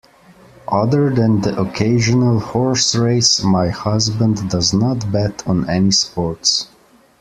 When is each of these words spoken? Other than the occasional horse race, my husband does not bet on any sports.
Other 0.67 1.13
than 1.13 1.41
the 1.41 1.61
occasional 1.61 2.39
horse 2.39 2.95
race, 2.95 3.43
my 3.43 3.69
husband 3.69 4.49
does 4.49 4.73
not 4.73 5.11
bet 5.11 5.47
on 5.47 5.69
any 5.69 5.91
sports. 5.91 6.67